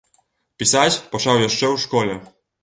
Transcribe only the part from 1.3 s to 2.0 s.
яшчэ ў